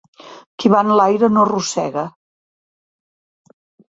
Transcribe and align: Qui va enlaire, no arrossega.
Qui 0.61 0.69
va 0.75 0.79
enlaire, 0.85 1.27
no 1.33 1.43
arrossega. 1.47 2.05